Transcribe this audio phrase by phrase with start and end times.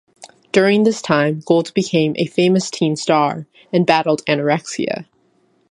[0.51, 5.05] During this time, Gold became a famous teen star and battled anorexia.